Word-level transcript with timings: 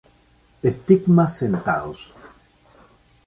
Estigmas 0.71 1.37
sentados. 1.37 1.99